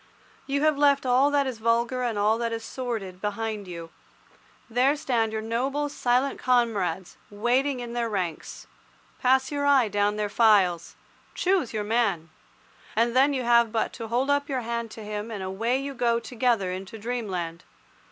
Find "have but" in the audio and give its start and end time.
13.43-13.93